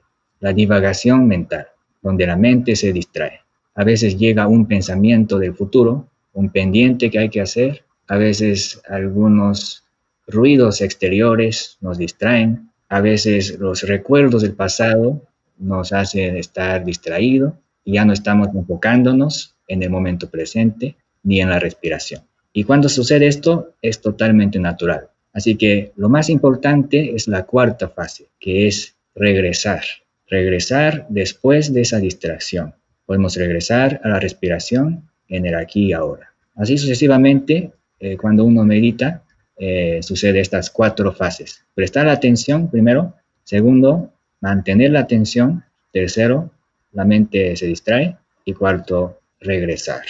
la 0.41 0.53
divagación 0.53 1.27
mental, 1.27 1.67
donde 2.03 2.27
la 2.27 2.37
mente 2.37 2.77
se 2.77 2.93
distrae. 2.93 3.41
A 3.75 3.85
veces 3.85 4.17
llega 4.17 4.47
un 4.47 4.67
pensamiento 4.67 5.39
del 5.39 5.55
futuro, 5.55 6.09
un 6.33 6.51
pendiente 6.51 7.11
que 7.11 7.19
hay 7.19 7.29
que 7.29 7.41
hacer, 7.41 7.85
a 8.09 8.17
veces 8.17 8.81
algunos 8.89 9.86
ruidos 10.27 10.81
exteriores 10.81 11.79
nos 11.81 11.99
distraen, 11.99 12.71
a 12.89 13.01
veces 13.01 13.59
los 13.59 13.83
recuerdos 13.83 14.43
del 14.43 14.55
pasado 14.55 15.23
nos 15.59 15.93
hacen 15.93 16.37
estar 16.37 16.85
distraídos 16.85 17.55
y 17.85 17.95
ya 17.95 18.05
no 18.05 18.13
estamos 18.13 18.49
enfocándonos 18.55 19.55
en 19.69 19.83
el 19.83 19.91
momento 19.91 20.29
presente 20.29 20.97
ni 21.23 21.41
en 21.41 21.51
la 21.51 21.59
respiración. 21.59 22.23
Y 22.53 22.65
cuando 22.65 22.89
sucede 22.89 23.27
esto 23.27 23.75
es 23.83 24.01
totalmente 24.01 24.59
natural. 24.59 25.09
Así 25.33 25.57
que 25.57 25.93
lo 25.97 26.09
más 26.09 26.31
importante 26.31 27.15
es 27.15 27.29
la 27.29 27.45
cuarta 27.45 27.89
fase, 27.89 28.29
que 28.41 28.67
es 28.67 28.97
regresar. 29.15 29.83
Regresar 30.29 31.07
después 31.11 31.73
de 31.75 31.83
esa 31.83 31.99
distracción. 31.99 32.75
Podemos 33.05 33.37
regresar 33.37 34.01
a 34.03 34.09
la 34.09 34.21
respiración 34.21 35.11
en 35.29 35.47
el 35.47 35.55
aquí 35.55 35.87
y 35.87 35.93
ahora. 35.93 36.33
Así 36.55 36.79
sucesivamente, 36.79 37.73
eh, 38.01 38.17
cuando 38.17 38.45
uno 38.45 38.65
medita, 38.65 39.25
eh, 39.59 40.01
sucede 40.03 40.41
estas 40.41 40.71
cuatro 40.71 41.13
fases. 41.13 41.65
Prestar 41.75 42.09
atención 42.09 42.71
primero. 42.71 43.15
Segundo, 43.45 44.13
mantener 44.41 44.91
la 44.91 45.01
atención. 45.01 45.65
Tercero, 45.93 46.51
la 46.93 47.05
mente 47.05 47.57
se 47.57 47.67
distrae. 47.67 48.17
Y 48.45 48.53
cuarto, 48.53 49.21
regresar. 49.41 50.03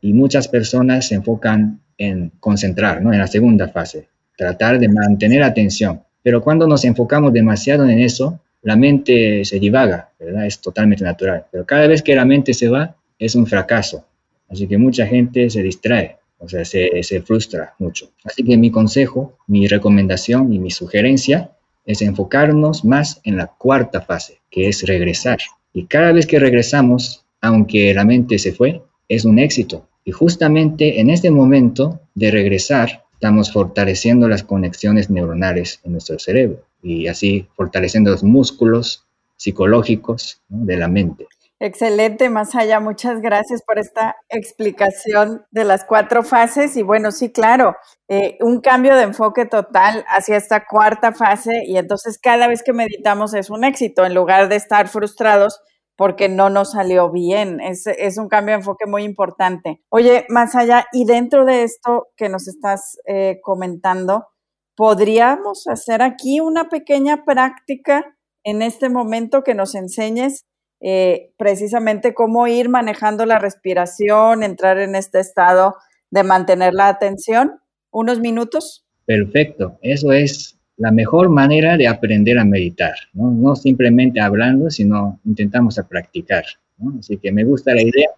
Y 0.00 0.12
muchas 0.12 0.48
personas 0.48 1.08
se 1.08 1.14
enfocan 1.14 1.80
en 1.96 2.30
concentrar, 2.38 3.02
¿no? 3.02 3.12
En 3.12 3.18
la 3.18 3.26
segunda 3.26 3.68
fase, 3.68 4.08
tratar 4.36 4.78
de 4.78 4.88
mantener 4.88 5.42
atención. 5.42 6.02
Pero 6.22 6.42
cuando 6.42 6.66
nos 6.66 6.84
enfocamos 6.84 7.32
demasiado 7.32 7.88
en 7.88 7.98
eso, 7.98 8.40
la 8.62 8.76
mente 8.76 9.44
se 9.44 9.58
divaga, 9.58 10.10
¿verdad? 10.18 10.46
Es 10.46 10.60
totalmente 10.60 11.04
natural. 11.04 11.46
Pero 11.50 11.64
cada 11.64 11.86
vez 11.86 12.02
que 12.02 12.14
la 12.14 12.24
mente 12.24 12.54
se 12.54 12.68
va, 12.68 12.96
es 13.18 13.34
un 13.34 13.46
fracaso. 13.46 14.04
Así 14.48 14.66
que 14.66 14.78
mucha 14.78 15.06
gente 15.06 15.50
se 15.50 15.62
distrae, 15.62 16.16
o 16.38 16.48
sea, 16.48 16.64
se, 16.64 17.02
se 17.02 17.20
frustra 17.22 17.74
mucho. 17.78 18.10
Así 18.24 18.44
que 18.44 18.56
mi 18.56 18.70
consejo, 18.70 19.36
mi 19.46 19.66
recomendación 19.66 20.52
y 20.52 20.58
mi 20.58 20.70
sugerencia 20.70 21.52
es 21.84 22.02
enfocarnos 22.02 22.84
más 22.84 23.20
en 23.24 23.36
la 23.36 23.46
cuarta 23.46 24.00
fase, 24.00 24.40
que 24.50 24.68
es 24.68 24.86
regresar. 24.86 25.38
Y 25.72 25.84
cada 25.86 26.12
vez 26.12 26.26
que 26.26 26.38
regresamos, 26.38 27.24
aunque 27.40 27.92
la 27.94 28.04
mente 28.04 28.38
se 28.38 28.52
fue, 28.52 28.82
es 29.08 29.24
un 29.24 29.38
éxito, 29.38 29.88
y 30.04 30.10
justamente 30.10 31.00
en 31.00 31.10
este 31.10 31.30
momento 31.30 32.00
de 32.14 32.30
regresar, 32.30 33.04
estamos 33.12 33.52
fortaleciendo 33.52 34.26
las 34.28 34.42
conexiones 34.42 35.10
neuronales 35.10 35.80
en 35.84 35.92
nuestro 35.92 36.18
cerebro 36.18 36.64
y 36.82 37.08
así 37.08 37.46
fortaleciendo 37.56 38.10
los 38.12 38.22
músculos 38.22 39.04
psicológicos 39.36 40.40
de 40.48 40.76
la 40.76 40.88
mente. 40.88 41.26
Excelente, 41.60 42.30
Masaya. 42.30 42.78
Muchas 42.78 43.20
gracias 43.20 43.62
por 43.62 43.80
esta 43.80 44.14
explicación 44.28 45.44
de 45.50 45.64
las 45.64 45.84
cuatro 45.84 46.22
fases. 46.22 46.76
Y 46.76 46.82
bueno, 46.82 47.10
sí, 47.10 47.32
claro, 47.32 47.74
eh, 48.06 48.38
un 48.40 48.60
cambio 48.60 48.94
de 48.94 49.02
enfoque 49.02 49.44
total 49.44 50.04
hacia 50.06 50.36
esta 50.36 50.66
cuarta 50.66 51.12
fase 51.12 51.64
y 51.66 51.76
entonces 51.76 52.20
cada 52.20 52.46
vez 52.46 52.62
que 52.62 52.72
meditamos 52.72 53.34
es 53.34 53.50
un 53.50 53.64
éxito 53.64 54.06
en 54.06 54.14
lugar 54.14 54.48
de 54.48 54.54
estar 54.54 54.86
frustrados 54.86 55.60
porque 55.96 56.28
no 56.28 56.48
nos 56.48 56.72
salió 56.72 57.10
bien. 57.10 57.60
Es, 57.60 57.88
es, 57.88 58.18
un 58.18 58.28
cambio 58.28 58.54
de 58.54 58.60
enfoque 58.60 58.86
muy 58.86 59.02
importante. 59.02 59.82
Oye, 59.88 60.26
más 60.28 60.54
allá, 60.54 60.86
y 60.92 61.06
dentro 61.06 61.44
de 61.44 61.64
esto 61.64 62.06
que 62.16 62.28
nos 62.28 62.46
estás 62.46 62.98
eh, 63.04 63.40
comentando, 63.42 64.28
¿podríamos 64.76 65.66
hacer 65.66 66.02
aquí 66.02 66.38
una 66.38 66.68
pequeña 66.68 67.24
práctica 67.24 68.16
en 68.44 68.62
este 68.62 68.88
momento 68.88 69.42
que 69.42 69.56
nos 69.56 69.74
enseñes 69.74 70.46
eh, 70.80 71.32
precisamente 71.36 72.14
cómo 72.14 72.46
ir 72.46 72.68
manejando 72.68 73.26
la 73.26 73.38
respiración, 73.38 74.42
entrar 74.42 74.78
en 74.78 74.94
este 74.94 75.20
estado 75.20 75.76
de 76.10 76.22
mantener 76.22 76.74
la 76.74 76.88
atención? 76.88 77.60
¿Unos 77.90 78.20
minutos? 78.20 78.86
Perfecto, 79.06 79.78
eso 79.82 80.12
es 80.12 80.58
la 80.76 80.92
mejor 80.92 81.28
manera 81.28 81.76
de 81.76 81.88
aprender 81.88 82.38
a 82.38 82.44
meditar, 82.44 82.94
¿no? 83.12 83.56
simplemente 83.56 84.20
hablando, 84.20 84.70
sino 84.70 85.18
intentamos 85.24 85.78
a 85.78 85.88
practicar. 85.88 86.44
¿no? 86.78 86.98
Así 86.98 87.16
que 87.16 87.32
me 87.32 87.44
gusta 87.44 87.74
la 87.74 87.82
idea 87.82 88.10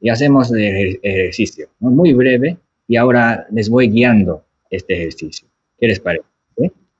y 0.00 0.10
hacemos 0.10 0.52
el 0.52 0.98
ejercicio, 1.02 1.68
muy 1.78 2.12
breve, 2.12 2.58
y 2.86 2.96
ahora 2.96 3.46
les 3.50 3.70
voy 3.70 3.88
guiando 3.88 4.44
este 4.68 4.94
ejercicio. 4.94 5.48
¿Qué 5.78 5.86
les 5.86 6.00
parece? 6.00 6.24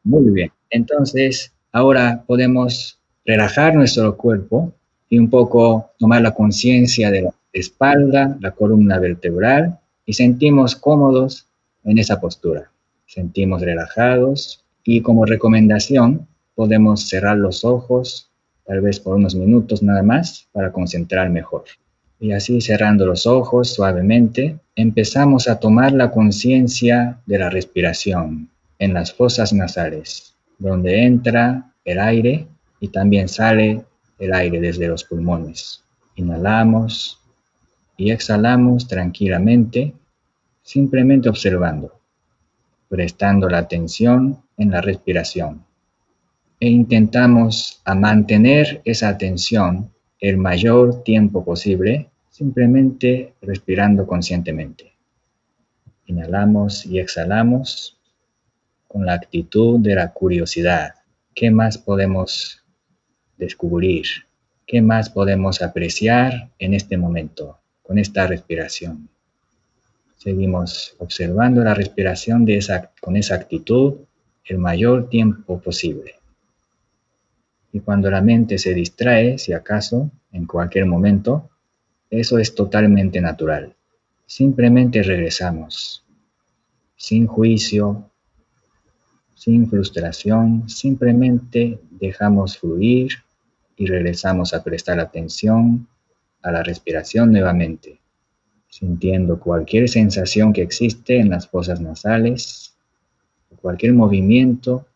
Muy 0.04 0.30
bien. 0.30 0.50
Entonces, 0.70 1.52
ahora 1.72 2.24
podemos 2.26 2.98
relajar 3.24 3.74
nuestro 3.74 4.16
cuerpo 4.16 4.72
y 5.12 5.18
un 5.18 5.28
poco 5.28 5.90
tomar 5.98 6.22
la 6.22 6.30
conciencia 6.30 7.10
de 7.10 7.20
la 7.20 7.34
espalda, 7.52 8.34
la 8.40 8.52
columna 8.52 8.98
vertebral, 8.98 9.78
y 10.06 10.14
sentimos 10.14 10.74
cómodos 10.74 11.48
en 11.84 11.98
esa 11.98 12.18
postura. 12.18 12.70
Sentimos 13.04 13.60
relajados, 13.60 14.64
y 14.82 15.02
como 15.02 15.26
recomendación, 15.26 16.26
podemos 16.54 17.10
cerrar 17.10 17.36
los 17.36 17.62
ojos, 17.62 18.30
tal 18.64 18.80
vez 18.80 19.00
por 19.00 19.16
unos 19.16 19.34
minutos 19.34 19.82
nada 19.82 20.02
más, 20.02 20.48
para 20.50 20.72
concentrar 20.72 21.28
mejor. 21.28 21.64
Y 22.18 22.32
así 22.32 22.62
cerrando 22.62 23.04
los 23.04 23.26
ojos 23.26 23.68
suavemente, 23.68 24.60
empezamos 24.76 25.46
a 25.46 25.60
tomar 25.60 25.92
la 25.92 26.10
conciencia 26.10 27.18
de 27.26 27.38
la 27.38 27.50
respiración 27.50 28.48
en 28.78 28.94
las 28.94 29.12
fosas 29.12 29.52
nasales, 29.52 30.34
donde 30.58 31.04
entra 31.04 31.70
el 31.84 31.98
aire 31.98 32.46
y 32.80 32.88
también 32.88 33.28
sale 33.28 33.84
el 34.22 34.32
aire 34.32 34.60
desde 34.60 34.86
los 34.86 35.04
pulmones. 35.04 35.82
Inhalamos 36.14 37.20
y 37.96 38.10
exhalamos 38.10 38.86
tranquilamente, 38.86 39.94
simplemente 40.62 41.28
observando, 41.28 42.00
prestando 42.88 43.48
la 43.48 43.58
atención 43.58 44.42
en 44.56 44.70
la 44.70 44.80
respiración 44.80 45.64
e 46.62 46.68
intentamos 46.68 47.82
a 47.84 47.96
mantener 47.96 48.82
esa 48.84 49.08
atención 49.08 49.90
el 50.20 50.36
mayor 50.36 51.02
tiempo 51.02 51.44
posible 51.44 52.08
simplemente 52.30 53.34
respirando 53.42 54.06
conscientemente. 54.06 54.92
Inhalamos 56.06 56.86
y 56.86 57.00
exhalamos 57.00 57.98
con 58.86 59.04
la 59.04 59.14
actitud 59.14 59.80
de 59.80 59.96
la 59.96 60.12
curiosidad. 60.12 60.94
¿Qué 61.34 61.50
más 61.50 61.78
podemos 61.78 62.61
descubrir? 63.36 64.06
¿Qué 64.66 64.80
más 64.80 65.10
podemos 65.10 65.62
apreciar 65.62 66.50
en 66.58 66.74
este 66.74 66.96
momento 66.96 67.58
con 67.82 67.98
esta 67.98 68.26
respiración? 68.26 69.08
Seguimos 70.16 70.94
observando 70.98 71.64
la 71.64 71.74
respiración 71.74 72.46
con 73.00 73.16
esa 73.16 73.34
actitud 73.34 73.94
el 74.44 74.58
mayor 74.58 75.08
tiempo 75.08 75.60
posible. 75.60 76.14
Y 77.72 77.80
cuando 77.80 78.10
la 78.10 78.20
mente 78.20 78.58
se 78.58 78.74
distrae, 78.74 79.38
si 79.38 79.52
acaso, 79.52 80.10
en 80.30 80.46
cualquier 80.46 80.86
momento, 80.86 81.50
eso 82.10 82.38
es 82.38 82.54
totalmente 82.54 83.20
natural. 83.20 83.74
Simplemente 84.26 85.02
regresamos, 85.02 86.04
sin 86.96 87.26
juicio, 87.26 88.10
sin 89.42 89.68
frustración, 89.68 90.68
simplemente 90.68 91.80
dejamos 91.90 92.58
fluir 92.58 93.10
y 93.76 93.86
regresamos 93.86 94.54
a 94.54 94.62
prestar 94.62 95.00
atención 95.00 95.88
a 96.42 96.52
la 96.52 96.62
respiración 96.62 97.32
nuevamente, 97.32 97.98
sintiendo 98.68 99.40
cualquier 99.40 99.88
sensación 99.88 100.52
que 100.52 100.62
existe 100.62 101.18
en 101.18 101.30
las 101.30 101.48
fosas 101.48 101.80
nasales 101.80 102.72
cualquier 103.62 103.94
movimiento 103.94 104.86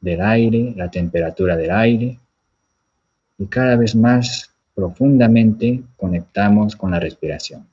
del 0.00 0.20
aire, 0.20 0.72
la 0.76 0.90
temperatura 0.90 1.56
del 1.56 1.70
aire, 1.70 2.18
y 3.38 3.46
cada 3.46 3.76
vez 3.76 3.94
más 3.94 4.50
profundamente 4.74 5.84
conectamos 5.96 6.74
con 6.74 6.90
la 6.90 6.98
respiración 6.98 7.68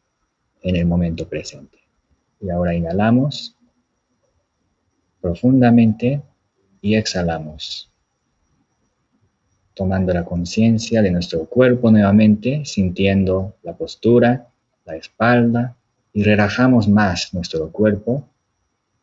en 0.61 0.75
el 0.75 0.85
momento 0.85 1.27
presente. 1.27 1.79
Y 2.39 2.51
ahora 2.51 2.75
inhalamos 2.75 3.52
profundamente 5.23 6.21
y 6.81 6.95
exhalamos, 6.95 7.89
tomando 9.73 10.13
la 10.13 10.25
conciencia 10.25 11.01
de 11.01 11.11
nuestro 11.11 11.45
cuerpo 11.45 11.89
nuevamente, 11.89 12.65
sintiendo 12.65 13.55
la 13.63 13.71
postura, 13.71 14.49
la 14.83 14.97
espalda, 14.97 15.77
y 16.11 16.23
relajamos 16.23 16.89
más 16.89 17.33
nuestro 17.33 17.71
cuerpo 17.71 18.27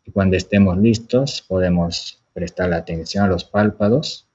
Y 0.05 0.13
cuando 0.13 0.37
estemos 0.37 0.77
listos, 0.79 1.43
podemos 1.49 2.23
prestar 2.35 2.69
la 2.69 2.77
atención 2.77 3.25
a 3.25 3.29
los 3.29 3.45
párpados 3.45 4.27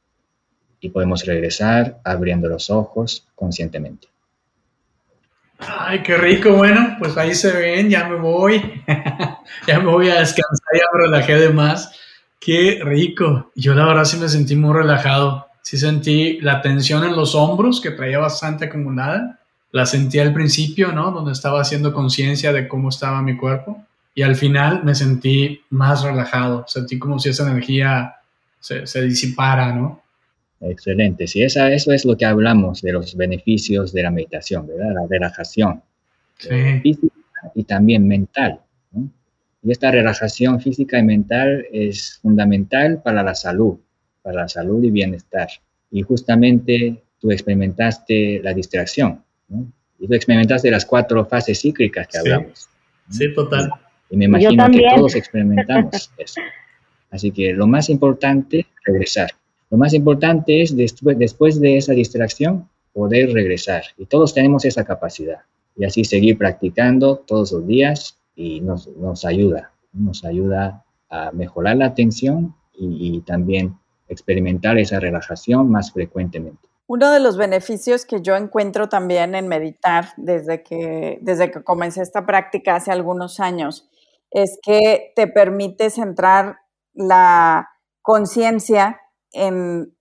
y 0.79 0.89
podemos 0.89 1.23
regresar 1.25 1.99
abriendo 2.03 2.49
los 2.49 2.69
ojos 2.69 3.27
conscientemente. 3.35 4.07
Ay, 5.59 6.01
qué 6.01 6.17
rico. 6.17 6.55
Bueno, 6.55 6.95
pues 6.99 7.15
ahí 7.15 7.35
se 7.35 7.51
ven, 7.51 7.89
ya 7.89 8.09
me 8.09 8.15
voy. 8.15 8.83
ya 9.67 9.79
me 9.79 9.91
voy 9.91 10.09
a 10.09 10.19
descansar, 10.19 10.67
ya 10.73 10.85
me 10.93 11.05
relajé 11.05 11.35
de 11.35 11.49
más. 11.49 11.91
Qué 12.39 12.79
rico. 12.83 13.51
Yo 13.55 13.73
la 13.73 13.85
verdad 13.85 14.05
sí 14.05 14.17
me 14.17 14.29
sentí 14.29 14.55
muy 14.55 14.73
relajado. 14.73 15.47
Sí 15.61 15.77
sentí 15.77 16.39
la 16.41 16.61
tensión 16.61 17.03
en 17.03 17.15
los 17.15 17.33
hombros 17.33 17.81
que 17.81 17.91
traía 17.91 18.19
bastante 18.19 18.65
acumulada. 18.65 19.39
La 19.71 19.85
sentí 19.85 20.19
al 20.19 20.33
principio, 20.33 20.91
¿no? 20.91 21.11
Donde 21.11 21.31
estaba 21.31 21.61
haciendo 21.61 21.91
conciencia 21.91 22.53
de 22.53 22.67
cómo 22.67 22.89
estaba 22.89 23.21
mi 23.21 23.35
cuerpo. 23.35 23.83
Y 24.13 24.21
al 24.21 24.35
final 24.35 24.83
me 24.83 24.95
sentí 24.95 25.61
más 25.71 26.03
relajado. 26.03 26.65
Sentí 26.67 26.99
como 26.99 27.19
si 27.19 27.29
esa 27.29 27.49
energía 27.49 28.15
se, 28.59 28.85
se 28.85 29.01
disipara, 29.01 29.73
¿no? 29.73 30.01
Excelente. 30.61 31.27
Sí, 31.27 31.43
esa, 31.43 31.71
eso 31.71 31.91
es 31.91 32.05
lo 32.05 32.15
que 32.17 32.25
hablamos 32.25 32.81
de 32.81 32.93
los 32.93 33.15
beneficios 33.15 33.91
de 33.91 34.03
la 34.03 34.11
meditación, 34.11 34.67
¿verdad? 34.67 34.93
La 34.93 35.07
relajación 35.07 35.81
eh, 36.49 36.79
física 36.81 37.13
y 37.53 37.63
también 37.63 38.07
mental. 38.07 38.59
Y 39.65 39.71
esta 39.71 39.89
relajación 39.89 40.61
física 40.61 40.99
y 40.99 41.03
mental 41.03 41.65
es 41.71 42.19
fundamental 42.21 43.01
para 43.01 43.23
la 43.23 43.33
salud, 43.33 43.79
para 44.21 44.41
la 44.41 44.47
salud 44.47 44.83
y 44.83 44.91
bienestar. 44.91 45.47
Y 45.89 46.03
justamente 46.03 47.01
tú 47.19 47.31
experimentaste 47.31 48.41
la 48.43 48.53
distracción, 48.53 49.23
¿no? 49.47 49.65
Y 49.97 50.07
tú 50.07 50.13
experimentaste 50.13 50.69
las 50.69 50.85
cuatro 50.85 51.25
fases 51.25 51.59
cíclicas 51.59 52.07
que 52.07 52.19
hablamos. 52.19 52.69
Sí, 53.09 53.33
total. 53.33 53.71
Y 54.11 54.17
me 54.17 54.25
imagino 54.25 54.69
que 54.69 54.83
todos 54.95 55.15
experimentamos 55.15 56.11
eso. 56.19 56.41
Así 57.09 57.31
que 57.31 57.51
lo 57.51 57.65
más 57.65 57.89
importante, 57.89 58.67
regresar. 58.85 59.31
Lo 59.71 59.77
más 59.77 59.95
importante 59.95 60.61
es 60.61 60.77
después, 60.77 61.17
después 61.17 61.59
de 61.59 61.77
esa 61.77 61.93
distracción 61.93 62.69
poder 62.93 63.33
regresar. 63.33 63.83
Y 63.97 64.05
todos 64.05 64.31
tenemos 64.35 64.63
esa 64.63 64.85
capacidad. 64.85 65.39
Y 65.75 65.85
así 65.85 66.05
seguir 66.05 66.37
practicando 66.37 67.17
todos 67.25 67.51
los 67.51 67.65
días 67.65 68.14
y 68.35 68.61
nos, 68.61 68.87
nos 68.87 69.25
ayuda. 69.25 69.71
Nos 69.93 70.25
ayuda 70.25 70.83
a 71.09 71.31
mejorar 71.31 71.77
la 71.77 71.85
atención 71.85 72.55
y, 72.77 73.21
también 73.21 73.77
experimentar 74.09 74.77
esa 74.77 74.99
relajación 74.99 75.69
más 75.71 75.91
frecuentemente. 75.91 76.67
Uno 76.87 77.09
de 77.11 77.19
los 77.19 77.37
beneficios 77.37 78.05
que 78.05 78.21
yo 78.21 78.35
encuentro 78.35 78.89
también 78.89 79.33
en 79.33 79.47
meditar 79.47 80.09
desde 80.17 80.61
que, 80.61 81.17
desde 81.21 81.49
que 81.49 81.63
comencé 81.63 82.01
esta 82.01 82.25
práctica 82.25 82.75
hace 82.75 82.91
algunos 82.91 83.39
años 83.39 83.89
es 84.29 84.59
que 84.61 85.13
te 85.15 85.27
permite 85.27 85.89
centrar 85.89 86.57
la 86.93 87.69
conciencia 88.01 89.01
en, 89.31 89.91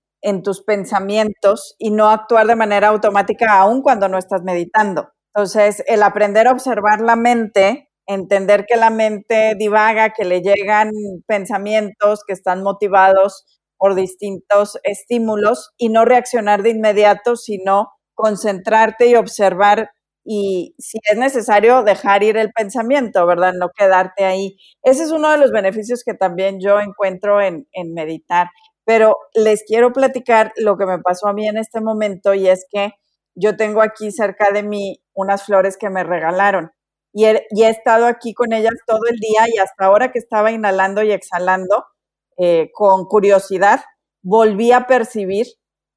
tus 0.43 0.63
pensamientos 0.63 1.75
y 1.79 1.91
no 1.91 2.09
actuar 2.09 2.47
de 2.47 2.57
manera 2.57 2.89
automática 2.89 3.61
aún 3.61 3.83
cuando 3.83 4.09
no 4.09 4.19
estás 4.19 4.43
meditando. 4.43 5.11
Entonces, 5.35 5.83
el 5.87 6.03
aprender 6.03 6.49
a 6.49 6.53
observar 6.53 7.01
la 7.01 7.15
mente, 7.15 7.84
entender 8.07 8.67
que 8.67 8.77
la 8.77 8.91
mente 8.91 9.55
divaga, 9.57 10.11
que 10.11 10.25
le 10.25 10.43
llegan 10.43 10.91
pensamientos 11.27 12.23
que 12.27 12.33
están 12.33 12.63
motivados 12.63 13.45
por 13.79 13.95
distintos 13.95 14.79
estímulos 14.85 15.73
y 15.77 15.89
no 15.89 16.05
reaccionar 16.05 16.63
de 16.63 16.71
inmediato, 16.71 17.37
sino 17.37 17.91
concentrarte 18.15 19.07
y 19.09 19.17
observar 19.17 19.91
y 20.25 20.75
si 20.79 20.99
es 21.11 21.19
necesario 21.19 21.83
dejar 21.83 22.23
ir 22.23 22.39
el 22.39 22.51
pensamiento, 22.53 23.27
¿verdad? 23.27 23.53
No 23.53 23.69
quedarte 23.77 24.25
ahí. 24.25 24.57
Ese 24.83 25.03
es 25.05 25.11
uno 25.11 25.31
de 25.31 25.39
los 25.39 25.51
beneficios 25.53 26.03
que 26.03 26.15
también 26.15 26.61
yo 26.61 26.81
encuentro 26.81 27.43
en, 27.43 27.67
en 27.73 27.93
meditar. 27.93 28.49
Pero 28.87 29.19
les 29.35 29.65
quiero 29.65 29.93
platicar 29.93 30.53
lo 30.57 30.77
que 30.79 30.87
me 30.87 30.99
pasó 30.99 31.29
a 31.29 31.35
mí 31.35 31.47
en 31.47 31.59
este 31.59 31.81
momento 31.81 32.33
y 32.35 32.49
es 32.49 32.67
que 32.71 32.93
yo 33.35 33.57
tengo 33.57 33.83
aquí 33.83 34.11
cerca 34.13 34.51
de 34.51 34.63
mí 34.63 35.03
unas 35.15 35.45
flores 35.45 35.77
que 35.77 35.91
me 35.91 36.05
regalaron 36.05 36.71
y 37.15 37.27
he, 37.27 37.69
estado 37.69 38.07
aquí 38.07 38.35
con 38.35 38.53
ellas 38.53 38.75
todo 38.87 39.03
el 39.09 39.17
día 39.17 39.45
y 39.55 39.59
hasta 39.59 39.87
ahora 39.87 40.11
que 40.11 40.19
estaba 40.19 40.51
inhalando 40.51 41.03
y 41.03 41.13
exhalando 41.13 41.85
eh, 42.37 42.71
con 42.75 43.05
curiosidad, 43.05 43.81
volví 44.21 44.73
a 44.73 44.89
percibir 44.89 45.47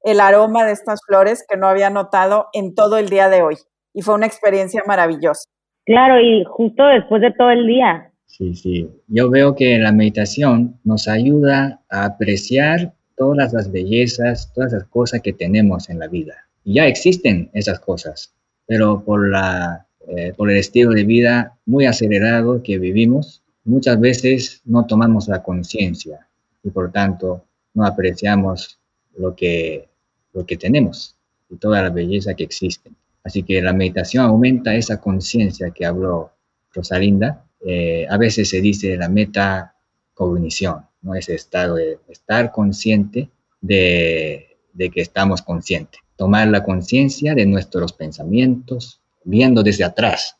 el 0.02 0.20
aroma 0.20 0.64
de 0.64 0.72
estas 0.72 1.00
flores 1.04 1.44
que 1.48 1.56
no 1.56 1.66
había 1.66 1.90
notado 1.90 2.46
en 2.52 2.76
todo 2.76 2.98
el 2.98 3.08
día 3.08 3.28
de 3.28 3.42
hoy 3.42 3.56
y 3.92 4.02
fue 4.02 4.14
una 4.14 4.26
experiencia 4.26 4.84
maravillosa. 4.86 5.42
Claro, 5.84 6.20
y 6.20 6.44
justo 6.44 6.84
después 6.84 7.20
de 7.20 7.32
todo 7.32 7.50
el 7.50 7.66
día. 7.66 8.12
Sí, 8.26 8.54
sí. 8.54 8.88
Yo 9.08 9.28
veo 9.28 9.56
que 9.56 9.76
la 9.78 9.90
meditación 9.90 10.78
nos 10.84 11.08
ayuda 11.08 11.82
a 11.90 12.04
apreciar 12.04 12.94
todas 13.16 13.52
las 13.52 13.72
bellezas, 13.72 14.52
todas 14.54 14.72
las 14.72 14.84
cosas 14.84 15.20
que 15.20 15.32
tenemos 15.32 15.90
en 15.90 15.98
la 15.98 16.06
vida. 16.06 16.34
Y 16.62 16.74
ya 16.74 16.86
existen 16.86 17.50
esas 17.54 17.80
cosas, 17.80 18.32
pero 18.66 19.02
por, 19.02 19.30
la, 19.30 19.87
eh, 20.08 20.32
por 20.36 20.50
el 20.50 20.56
estilo 20.56 20.92
de 20.92 21.04
vida 21.04 21.58
muy 21.66 21.86
acelerado 21.86 22.62
que 22.62 22.78
vivimos, 22.78 23.42
muchas 23.64 24.00
veces 24.00 24.62
no 24.64 24.86
tomamos 24.86 25.28
la 25.28 25.42
conciencia 25.42 26.26
y 26.62 26.70
por 26.70 26.90
tanto 26.90 27.44
no 27.74 27.84
apreciamos 27.84 28.78
lo 29.16 29.34
que, 29.34 29.88
lo 30.32 30.46
que 30.46 30.56
tenemos 30.56 31.16
y 31.50 31.56
toda 31.56 31.82
la 31.82 31.90
belleza 31.90 32.34
que 32.34 32.44
existe. 32.44 32.90
Así 33.24 33.42
que 33.42 33.60
la 33.60 33.72
meditación 33.72 34.24
aumenta 34.24 34.74
esa 34.74 35.00
conciencia 35.00 35.70
que 35.70 35.84
habló 35.84 36.32
Rosalinda 36.72 37.44
eh, 37.60 38.06
a 38.08 38.16
veces 38.16 38.48
se 38.48 38.60
dice 38.60 38.96
la 38.96 39.08
metacognición, 39.08 40.86
¿no? 41.02 41.14
ese 41.14 41.34
estado 41.34 41.74
de 41.76 41.98
estar 42.08 42.52
consciente 42.52 43.30
de, 43.60 44.44
que 44.76 45.00
estamos 45.00 45.42
conscientes, 45.42 46.00
tomar 46.16 46.48
la 46.48 46.62
conciencia 46.62 47.34
de 47.34 47.46
nuestros 47.46 47.92
pensamientos, 47.92 49.00
viendo 49.24 49.62
desde 49.62 49.84
atrás, 49.84 50.36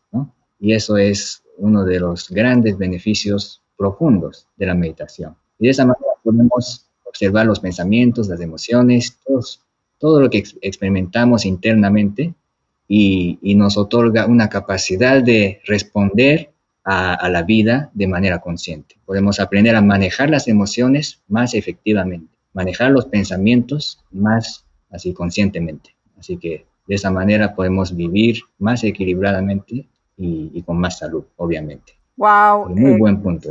y 0.61 0.73
eso 0.73 0.97
es 0.97 1.43
uno 1.57 1.85
de 1.85 2.01
los 2.01 2.31
grandes 2.31 2.77
beneficios 2.77 3.63
profundos 3.77 4.47
de 4.57 4.67
la 4.67 4.75
meditación. 4.75 5.37
Y 5.59 5.67
de 5.67 5.71
esa 5.71 5.85
manera 5.85 6.13
podemos 6.23 6.87
observar 7.05 7.47
los 7.47 7.61
pensamientos, 7.61 8.29
las 8.29 8.41
emociones, 8.41 9.19
todo 9.99 10.21
lo 10.21 10.31
que 10.31 10.45
experimentamos 10.63 11.45
internamente 11.45 12.35
y, 12.89 13.39
y, 13.43 13.55
nos 13.55 13.77
otorga 13.77 14.27
una 14.27 14.49
capacidad 14.49 15.23
de 15.23 15.61
responder 15.65 16.51
a, 16.91 17.29
la 17.29 17.43
vida 17.43 17.91
de 17.93 18.07
manera 18.07 18.41
consciente. 18.41 18.97
Podemos 19.05 19.41
aprender 19.41 19.77
a 19.77 19.83
manejar 19.83 20.31
las 20.31 20.49
emociones 20.49 21.21
más 21.29 21.53
efectivamente, 21.53 22.33
manejar 22.55 22.93
los 22.93 23.05
pensamientos 23.05 24.01
más 24.11 24.65
así 24.91 25.13
conscientemente. 25.13 25.95
Así 26.19 26.39
que 26.39 26.65
de 26.89 26.95
esa 26.95 27.11
manera 27.11 27.55
podemos 27.55 27.95
vivir 27.95 28.41
más 28.59 28.83
equilibradamente 28.83 29.87
y, 30.17 30.63
con 30.63 30.81
más 30.81 30.99
salud, 30.99 31.25
obviamente. 31.37 31.93
Wow. 32.17 32.71
Muy 32.71 32.93
eh, 32.93 32.99
buen 32.99 33.23
punto. 33.23 33.51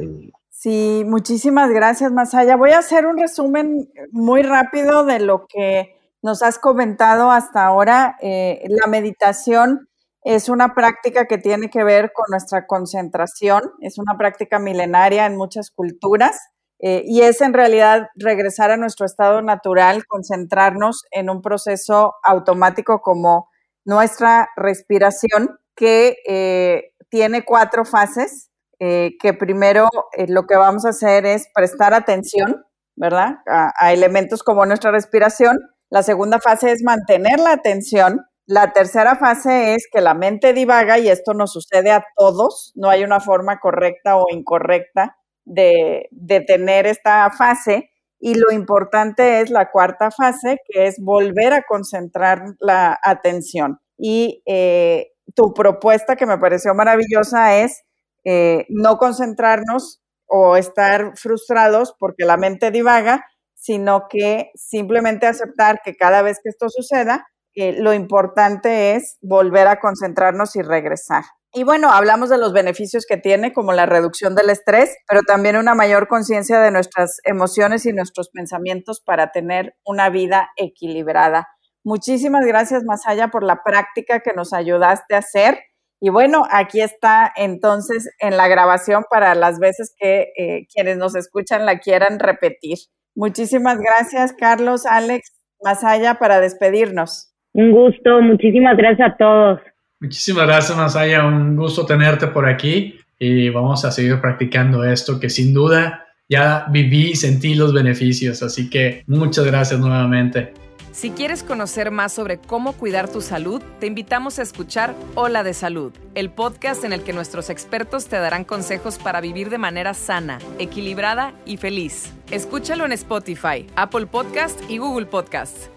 Sí, 0.50 1.04
muchísimas 1.06 1.70
gracias, 1.70 2.12
Masaya. 2.12 2.58
Voy 2.58 2.72
a 2.72 2.80
hacer 2.80 3.06
un 3.06 3.18
resumen 3.18 3.90
muy 4.12 4.42
rápido 4.42 5.06
de 5.06 5.20
lo 5.20 5.46
que 5.48 5.96
nos 6.22 6.42
has 6.42 6.60
comentado 6.60 7.32
hasta 7.32 7.66
ahora. 7.66 8.18
Eh, 8.22 8.66
la 8.68 8.88
meditación 8.88 9.88
es 10.24 10.50
una 10.50 10.74
práctica 10.74 11.26
que 11.26 11.38
tiene 11.38 11.70
que 11.70 11.84
ver 11.84 12.12
con 12.12 12.26
nuestra 12.30 12.66
concentración, 12.66 13.62
es 13.80 13.98
una 13.98 14.18
práctica 14.18 14.60
milenaria 14.60 15.26
en 15.26 15.38
muchas 15.38 15.72
culturas 15.72 16.38
eh, 16.80 17.04
y 17.06 17.22
es 17.22 17.42
en 17.42 17.54
realidad 17.54 18.08
regresar 18.16 18.72
a 18.72 18.78
nuestro 18.78 19.06
estado 19.06 19.42
natural, 19.42 20.06
concentrarnos 20.06 21.04
en 21.12 21.30
un 21.30 21.42
proceso 21.42 22.16
automático 22.24 23.02
como 23.02 23.50
nuestra 23.86 24.50
respiración 24.56 25.60
que 25.76 26.18
eh, 26.28 26.92
tiene 27.10 27.46
cuatro 27.46 27.86
fases, 27.86 28.52
eh, 28.80 29.18
que 29.20 29.34
primero 29.34 29.88
lo 30.28 30.46
que 30.46 30.56
vamos 30.56 30.86
a 30.86 30.90
hacer 30.90 31.26
es 31.26 31.48
prestar 31.54 31.94
atención, 31.94 32.64
¿verdad? 32.96 33.38
a 33.46 33.94
elementos 33.94 34.44
como 34.44 34.66
nuestra 34.66 34.92
respiración. 34.92 35.58
La 35.90 36.04
segunda 36.04 36.40
fase 36.40 36.72
es 36.72 36.84
mantener 36.84 37.40
la 37.40 37.54
atención 37.54 38.28
la 38.50 38.72
tercera 38.72 39.18
fase 39.18 39.74
es 39.74 39.90
que 39.92 40.00
la 40.00 40.14
mente 40.14 40.54
divaga 40.54 40.98
y 41.00 41.10
esto 41.10 41.34
nos 41.34 41.52
sucede 41.52 41.92
a 41.92 42.06
todos, 42.16 42.72
no 42.76 42.90
hay 42.90 43.04
una 43.04 43.20
forma 43.20 43.60
correcta 43.60 44.16
o 44.16 44.28
incorrecta 44.32 45.17
de, 45.48 46.10
tener 46.46 46.86
esta 46.86 47.30
fase. 47.32 47.90
Y 48.20 48.36
lo 48.36 48.52
importante 48.52 49.42
es 49.42 49.50
la 49.50 49.70
cuarta 49.72 50.10
fase, 50.12 50.58
que 50.68 50.88
es 50.88 50.96
volver 51.00 51.54
a 51.54 51.64
concentrar 51.64 52.56
la 52.60 53.00
atención. 53.04 53.80
Y 53.98 54.42
eh, 54.46 55.12
tu 55.36 55.54
propuesta 55.54 56.16
que 56.16 56.26
me 56.26 56.38
pareció 56.38 56.74
maravillosa 56.74 57.58
es 57.58 57.84
eh, 58.24 58.66
no 58.70 58.98
concentrarnos 58.98 60.02
o 60.26 60.58
estar 60.58 61.14
frustrados 61.16 61.96
porque 62.00 62.26
la 62.26 62.38
mente 62.38 62.72
divaga, 62.72 63.26
sino 63.54 64.08
que 64.10 64.52
simplemente 64.56 65.28
aceptar 65.28 65.82
que 65.84 65.96
cada 65.96 66.22
vez 66.22 66.40
que 66.44 66.50
esto 66.50 66.70
suceda, 66.70 67.28
lo 67.56 67.94
importante 67.94 68.96
es 68.96 69.18
volver 69.22 69.68
a 69.68 69.80
concentrarnos 69.80 70.56
y 70.56 70.62
regresar. 70.62 71.24
Y 71.58 71.64
bueno, 71.64 71.90
hablamos 71.90 72.30
de 72.30 72.38
los 72.38 72.54
beneficios 72.54 73.08
que 73.08 73.18
tiene, 73.18 73.52
como 73.52 73.74
la 73.74 73.88
reducción 73.88 74.36
del 74.36 74.52
estrés, 74.52 74.96
pero 75.10 75.22
también 75.24 75.58
una 75.58 75.74
mayor 75.74 76.08
conciencia 76.08 76.60
de 76.60 76.70
nuestras 76.70 77.18
emociones 77.24 77.88
y 77.88 77.94
nuestros 77.94 78.30
pensamientos 78.30 79.02
para 79.04 79.32
tener 79.32 79.74
una 79.84 80.12
vida 80.12 80.52
equilibrada. 80.56 81.48
Muchísimas 81.84 82.46
gracias, 82.46 82.84
Masaya, 82.84 83.30
por 83.30 83.42
la 83.42 83.64
práctica 83.66 84.20
que 84.20 84.34
nos 84.36 84.54
ayudaste 84.54 85.16
a 85.16 85.18
hacer. 85.18 85.58
Y 86.00 86.12
bueno, 86.12 86.44
aquí 86.52 86.80
está 86.80 87.34
entonces 87.36 88.08
en 88.20 88.38
la 88.38 88.48
grabación 88.48 89.06
para 89.10 89.34
las 89.34 89.58
veces 89.58 89.96
que 89.98 90.28
eh, 90.38 90.68
quienes 90.72 91.00
nos 91.00 91.16
escuchan 91.16 91.66
la 91.66 91.80
quieran 91.80 92.20
repetir. 92.20 92.78
Muchísimas 93.16 93.80
gracias, 93.80 94.32
Carlos, 94.34 94.86
Alex, 94.86 95.36
Masaya, 95.64 96.20
para 96.20 96.40
despedirnos. 96.40 97.34
Un 97.54 97.72
gusto, 97.72 98.22
muchísimas 98.22 98.78
gracias 98.78 99.10
a 99.10 99.18
todos. 99.18 99.60
Muchísimas 100.00 100.46
gracias, 100.46 100.78
Masaya. 100.78 101.26
Un 101.26 101.56
gusto 101.56 101.86
tenerte 101.86 102.28
por 102.28 102.48
aquí 102.48 103.00
y 103.20 103.50
vamos 103.50 103.84
a 103.84 103.92
seguir 103.92 104.22
practicando 104.22 104.84
esto 104.84 105.20
que 105.20 105.30
sin 105.30 105.54
duda 105.54 106.06
ya 106.30 106.68
viví 106.70 107.12
y 107.12 107.16
sentí 107.16 107.56
los 107.56 107.74
beneficios. 107.74 108.44
Así 108.44 108.70
que 108.70 109.04
muchas 109.08 109.46
gracias 109.46 109.80
nuevamente. 109.80 110.54
Si 110.92 111.12
quieres 111.12 111.44
conocer 111.44 111.92
más 111.92 112.12
sobre 112.12 112.40
cómo 112.40 112.74
cuidar 112.74 113.08
tu 113.08 113.22
salud, 113.22 113.62
te 113.80 113.86
invitamos 113.86 114.40
a 114.40 114.42
escuchar 114.42 114.96
Hola 115.14 115.44
de 115.44 115.54
Salud, 115.54 115.94
el 116.16 116.32
podcast 116.32 116.84
en 116.84 116.92
el 116.92 117.04
que 117.04 117.14
nuestros 117.14 117.52
expertos 117.52 118.08
te 118.08 118.16
darán 118.16 118.44
consejos 118.44 118.98
para 118.98 119.22
vivir 119.22 119.52
de 119.52 119.60
manera 119.60 119.94
sana, 119.94 120.40
equilibrada 120.58 121.34
y 121.46 121.58
feliz. 121.58 122.12
Escúchalo 122.32 122.84
en 122.84 122.94
Spotify, 122.94 123.68
Apple 123.76 124.08
Podcast 124.08 124.60
y 124.70 124.80
Google 124.80 125.06
Podcast. 125.06 125.77